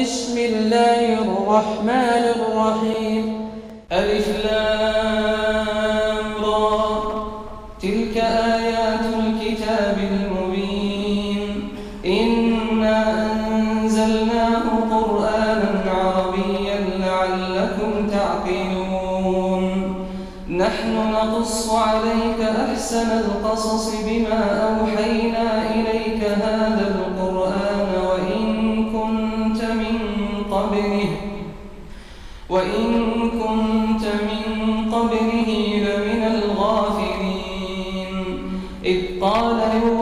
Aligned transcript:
بسم 0.00 0.38
الله 0.38 1.12
الرحمن 1.14 2.24
الرحيم 2.36 3.50
ألف 3.92 4.28
لامرى 4.44 5.48
تلك 7.82 8.16
آيات 8.16 9.04
الكتاب 9.18 9.98
المبين 10.10 11.68
إنا 12.06 13.26
أنزلناه 13.50 14.62
قرآنا 14.90 15.82
عربيا 15.86 16.78
لعلكم 16.98 17.90
تعقلون 18.10 19.94
نحن 20.48 20.94
نقص 21.12 21.70
عليك 21.70 22.40
أحسن 22.70 23.10
القصص 23.18 23.90
بما 24.06 24.42
أوحينا 24.68 25.46
إليك 25.62 25.67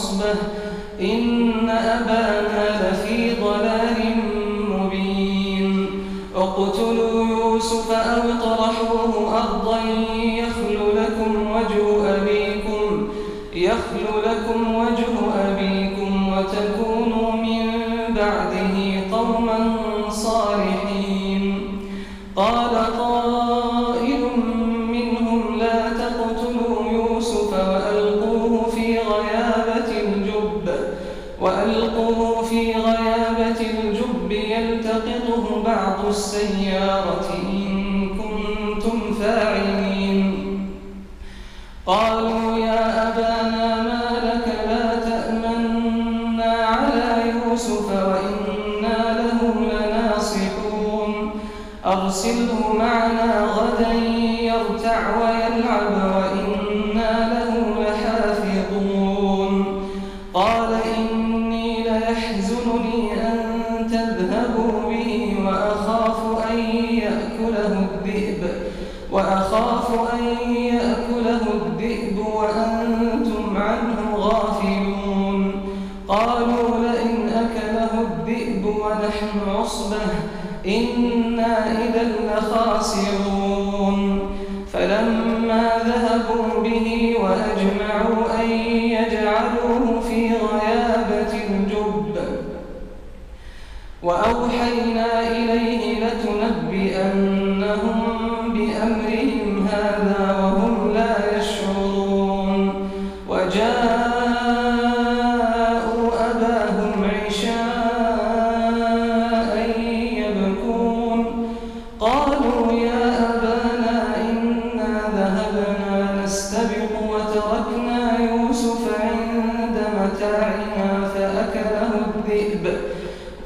العصبة 0.00 0.34
إن 1.00 1.68
أبانا 1.68 2.90
لفي 2.90 3.34
ضلال 3.40 4.16
مبين. 4.68 5.86
اقتلوا 6.36 7.26
يوسف 7.26 7.90
أو 7.90 8.22
طرحوه 8.44 9.38
أرضا 9.38 9.59
وأرسله 52.30 52.72
معنا 52.78 53.44
غدا. 53.44 54.19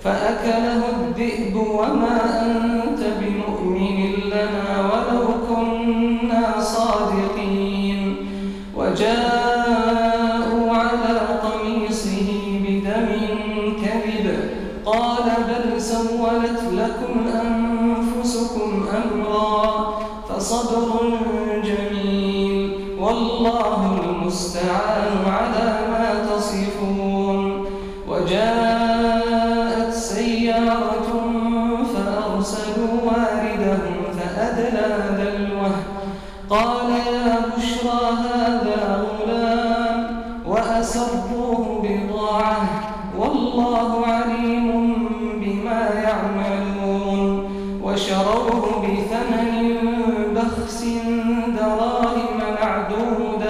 فأكله 0.05 0.81
الذئب 1.01 1.57
وما 1.57 2.17
أنت 2.43 3.01
بمؤمن 3.21 3.99
لنا. 4.33 4.74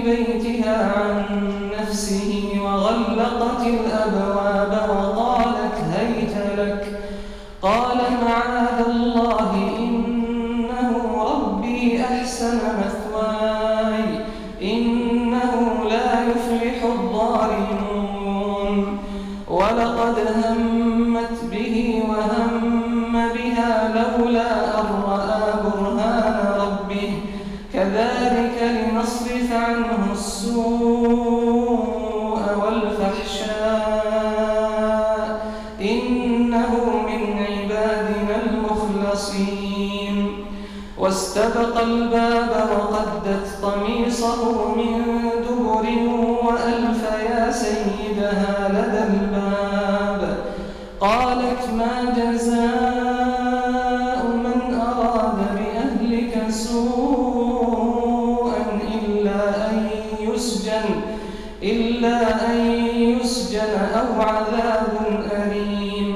بيتها 0.00 0.76
عن 0.96 1.24
نفسه 1.80 2.30
وغلقت 2.64 3.62
الأبواب 3.66 4.72
وقالت 4.90 5.76
هيت 5.94 6.36
لك. 6.58 6.82
قال 7.62 7.98
معاذ 8.24 8.78
الله 8.86 9.41
واستبق 41.62 41.80
الباب 41.82 42.50
وقدت 42.70 43.46
قميصه 43.62 44.74
من 44.74 45.02
دبر 45.48 45.86
وألف 46.44 47.02
يا 47.30 47.50
سيدها 47.50 48.68
لدى 48.68 49.02
الباب. 49.14 50.36
قالت 51.00 51.62
ما 51.78 52.14
جزاء 52.16 52.62
من 54.44 54.58
أراد 54.74 55.38
بأهلك 55.56 56.34
سوءا 56.50 57.82
إلا 58.94 59.70
أن 59.70 59.88
يسجن 60.20 60.86
إلا 61.62 62.50
أن 62.50 62.56
يسجن 63.20 63.74
أو 63.94 64.22
عذاب 64.22 64.92
أليم. 65.32 66.14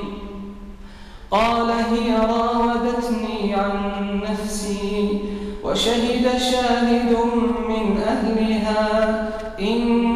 قال 1.31 1.70
هي 1.70 2.16
راودتني 2.16 3.54
عن 3.54 4.20
نفسي 4.22 5.25
وشهد 5.76 6.38
شاهد 6.38 7.12
من 7.69 8.00
أهلها 8.00 9.28
إن 9.61 10.15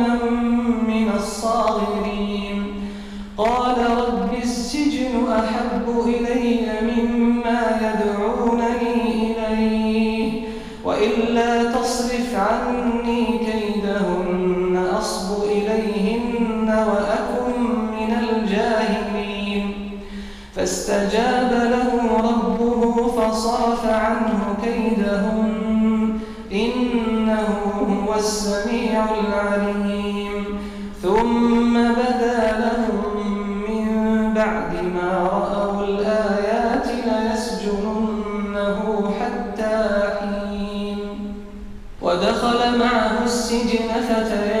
ودخل 42.41 42.77
معه 42.77 43.23
السجن 43.23 43.87
فتيان 44.07 44.60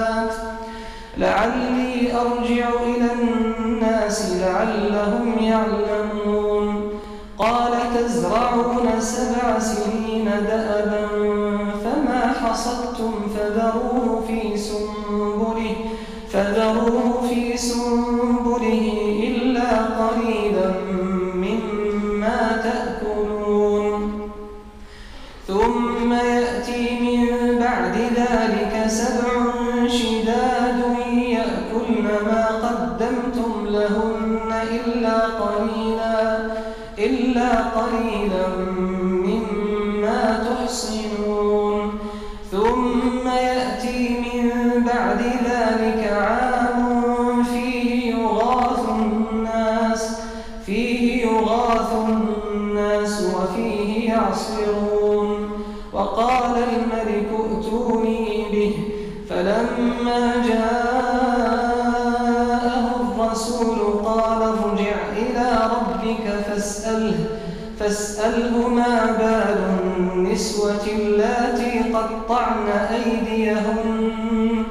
لعلي 1.17 2.13
أرجع 2.15 2.69
إلى 2.83 3.07
الناس 3.13 4.31
لعلهم 4.41 5.35
يعلمون. 5.41 6.91
قال 7.37 7.71
تزرعون 7.97 8.87
سبع 8.99 9.59
سنين 9.59 10.25
دأبا 10.25 11.07
فما 11.83 12.33
حصدتم 12.41 13.13
فذروه 13.35 14.23
في 14.27 14.57
سنبله 14.57 15.75
فذروه 16.29 17.10
فلما 59.41 60.45
جاءه 60.47 61.21
الرسول 63.01 63.79
قال 64.05 64.41
ارجع 64.41 64.97
إلى 65.17 65.69
ربك 65.73 66.25
فاسأله, 66.47 67.25
فاسأله 67.79 68.67
ما 68.67 69.05
بال 69.19 69.59
النسوة 69.89 70.85
اللاتي 70.95 71.79
قطعن 71.93 72.67
أيديهن؟ 72.69 74.63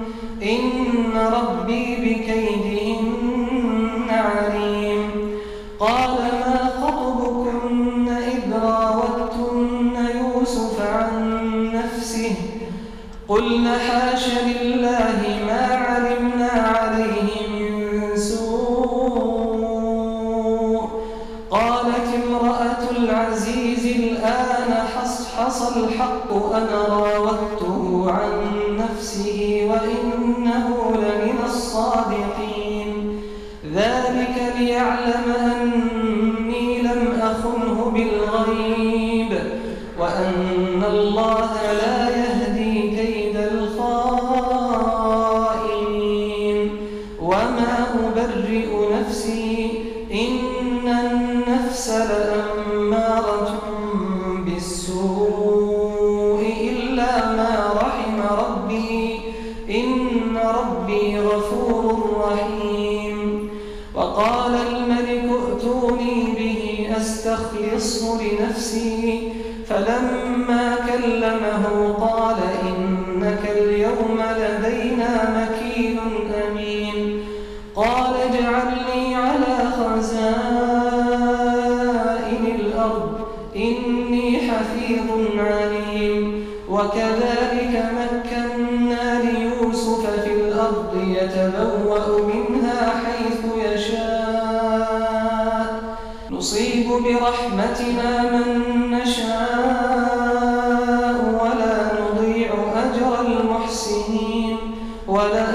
ولأجر 105.19 105.48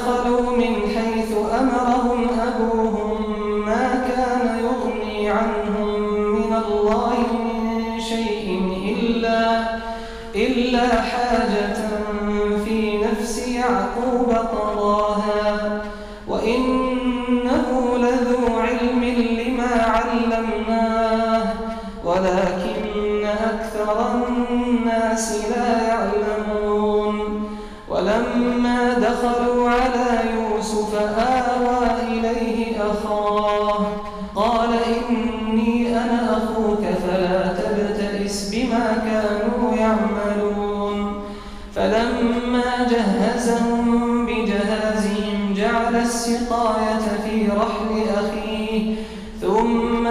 ولما 0.00 0.20
دخلوا 0.20 0.56
من 0.56 0.79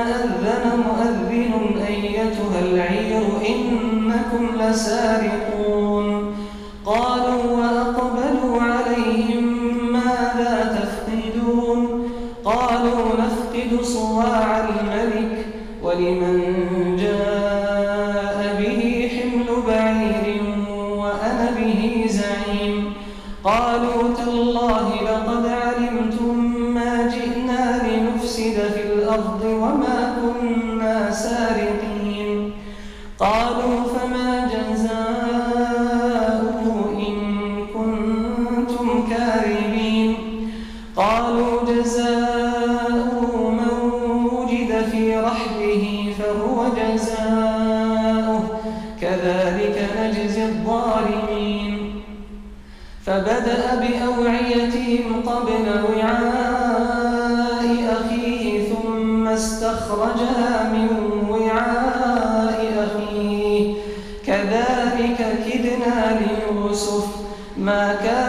أذن 0.01 0.65
مؤذن 0.87 1.53
أيتها 1.87 2.59
العير 2.65 3.23
إنكم 3.49 4.43
لسارقون. 4.61 6.08
بأوعيتهم 53.89 55.21
قبل 55.25 55.65
وعاء 55.89 57.63
أخيه 57.97 58.73
ثم 58.73 59.27
استخرجها 59.27 60.73
من 60.73 60.89
وعاء 61.29 62.59
أخيه. 62.85 63.73
كذلك 64.25 65.19
كدنا 65.45 66.19
ليوسف 66.19 67.05
ما 67.57 67.95
كان 68.03 68.28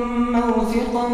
موثقا 0.31 1.07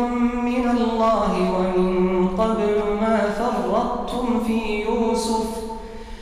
من 0.49 0.65
الله 0.77 1.31
ومن 1.55 2.27
قبل 2.37 2.75
ما 3.01 3.17
فرطتم 3.39 4.43
في 4.47 4.59
يوسف 4.81 5.47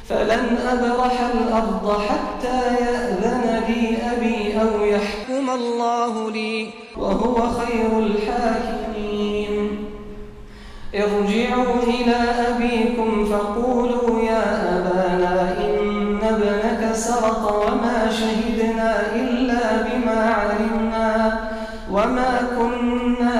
فلن 0.09 0.57
أبرح 0.73 1.15
الأرض 1.33 1.85
حتى 2.09 2.59
يأذن 2.83 3.63
لي 3.67 3.97
أبي 4.13 4.37
أو 4.61 4.85
يحكم 4.85 5.49
الله 5.49 6.31
لي 6.31 6.69
وهو 6.97 7.35
خير 7.49 7.99
الحاكمين. 7.99 9.53
ارجعوا 10.95 11.83
إلى 11.83 12.19
أبيكم 12.49 13.25
فقولوا 13.25 14.21
يا 14.21 14.43
أبانا 14.77 15.35
إن 15.65 16.19
ابنك 16.23 16.95
سرق 16.95 17.43
وما 17.67 18.11
شهدنا 18.11 19.15
إلا 19.15 19.61
بما 19.83 20.19
علمنا. 20.33 20.54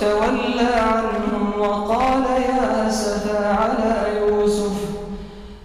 وتولى 0.00 0.74
عنهم 0.74 1.60
وقال 1.60 2.24
يا 2.24 2.88
أسفا 2.88 3.46
على 3.48 3.94
يوسف. 4.20 4.76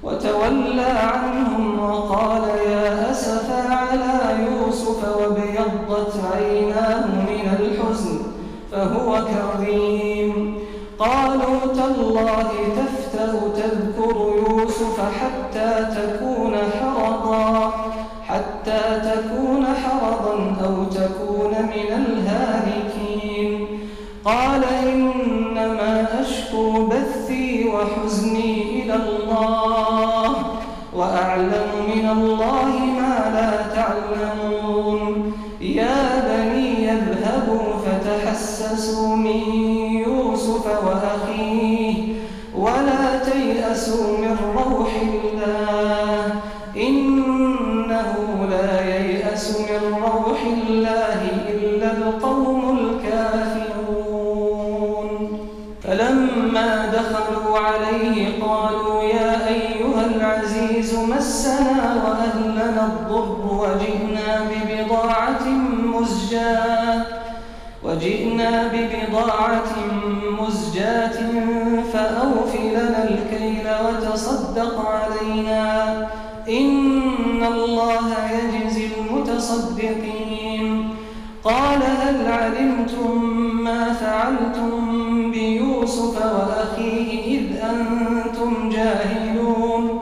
وتولى 0.04 0.82
عنهم 0.82 1.80
وقال 1.80 2.44
يا 2.68 3.12
أسفا 3.12 3.74
على 3.74 4.44
يوسف 4.46 5.00
وابيضت 5.18 6.14
عيناه 6.34 7.06
من 7.08 7.46
الحزن 7.60 8.18
فهو 8.72 9.10
كظيم. 9.26 10.60
قالوا 11.00 11.60
تالله 11.76 12.50
تفتأ 12.78 13.32
تذكر 13.56 14.16
يوسف 14.50 14.98
حتى 15.00 15.72
تكون 15.96 16.35
ببضاعة 69.16 69.76
مزجاة 70.40 71.20
فأوف 71.94 72.56
لنا 72.56 73.04
الكيل 73.04 73.68
وتصدق 73.86 74.90
علينا. 74.90 76.08
إن 76.50 77.44
الله 77.44 78.14
يجزي 78.32 78.88
المتصدقين. 79.00 80.90
قال 81.44 81.80
هل 81.84 82.28
علمتم 82.28 83.24
ما 83.64 83.94
فعلتم 83.94 85.32
بيوسف 85.32 86.26
وأخيه 86.26 87.38
إذ 87.40 87.46
أنتم 87.60 88.70
جاهلون؟ 88.70 90.00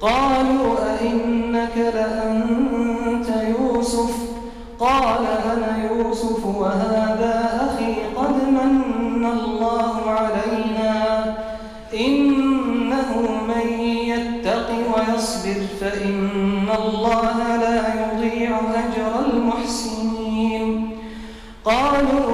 قالوا 0.00 0.76
أئنك 1.00 1.76
لأنت 1.76 3.28
يوسف؟ 3.58 4.14
قال 4.80 5.26
أنا 5.52 5.90
يوسف 5.90 6.46
وهذا 6.46 7.13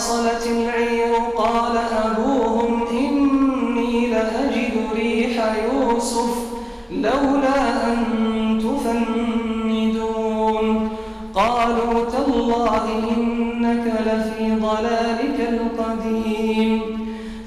ولما 0.00 0.08
فصلت 0.08 0.44
العير 0.46 1.12
قال 1.36 1.76
أبوهم 2.04 2.86
إني 2.90 4.06
لأجد 4.06 4.72
ريح 4.94 5.34
يوسف 5.72 6.34
لولا 6.90 7.60
أن 7.86 7.98
تفندون. 8.64 10.08
قالوا 11.34 12.10
تالله 12.12 12.82
إنك 13.16 13.84
لفي 14.06 14.46
ضلالك 14.54 15.38
القديم. 15.48 16.72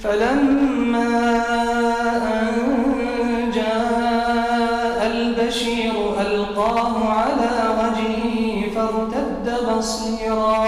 فلما 0.02 1.12
أن 2.34 2.48
جاء 3.56 5.00
البشير 5.12 5.94
ألقاه 6.22 6.96
على 7.10 7.54
وجهه 7.80 8.36
فارتد 8.76 9.48
بصيرا. 9.78 10.63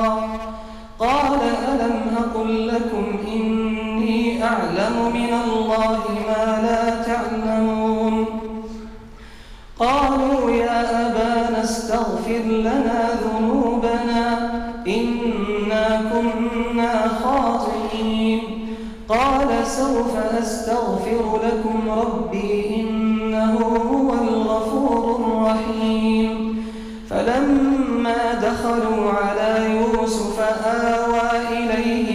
لكم 2.58 3.06
إني 3.34 4.44
أعلم 4.44 4.96
من 5.14 5.32
الله 5.46 6.00
ما 6.28 6.44
لا 6.66 6.84
تعلمون. 7.04 8.26
قالوا 9.80 10.52
يا 10.52 11.08
أبانا 11.08 11.64
استغفر 11.64 12.44
لنا 12.48 13.10
ذنوبنا 13.24 14.28
إنا 14.88 16.02
كنا 16.12 16.94
خاطئين. 17.24 18.42
قال 19.10 19.68
سوف 19.68 20.14
أستغفر 20.42 21.40
لكم 21.46 21.80
ربي 21.90 22.76
إنه 22.80 23.54
هو 23.92 24.14
الغفور 24.14 25.04
الرحيم. 25.20 26.56
فلما 27.10 28.22
دخلوا 28.34 29.12
على 29.12 29.52
يوسف 29.76 30.38
آوى 30.66 31.30
إليه 31.58 32.15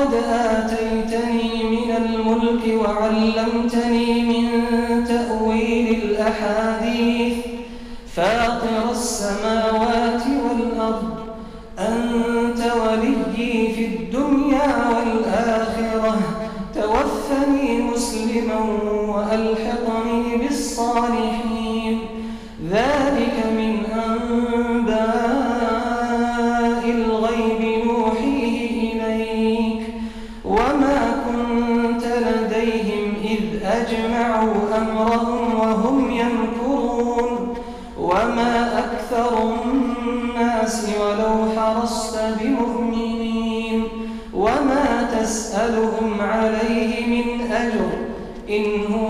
رب 0.00 0.06
قد 0.06 0.14
آتيتني 0.14 1.64
من 1.64 1.90
الملك 1.96 2.62
وعلمتني 2.82 4.22
من 4.22 5.04
تأويل 5.04 6.02
الأحاديث. 6.02 6.69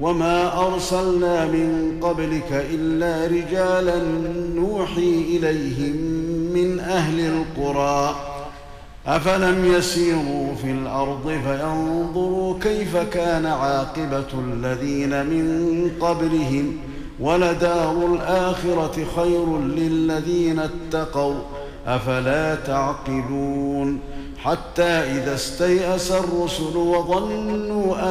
وما 0.00 0.66
ارسلنا 0.66 1.46
من 1.46 1.98
قبلك 2.02 2.66
الا 2.70 3.26
رجالا 3.26 4.02
نوحي 4.54 5.38
اليهم 5.38 5.96
من 6.54 6.80
أهل 6.80 7.20
القرى 7.20 8.14
افلم 9.06 9.64
يسيروا 9.64 10.54
في 10.62 10.70
الأرض 10.70 11.40
فينظروا 11.44 12.58
كيف 12.60 12.96
كان 12.96 13.46
عاقبه 13.46 14.26
الذين 14.52 15.26
من 15.26 15.90
قبلهم 16.00 16.76
ولدار 17.20 18.06
الاخره 18.06 19.06
خير 19.16 19.58
للذين 19.58 20.58
اتقوا 20.58 21.34
افلا 21.86 22.54
تعقلون 22.54 24.00
حتى 24.38 24.82
اذا 24.82 25.34
استيأس 25.34 26.12
الرسل 26.12 26.76
وظنوا 26.76 28.10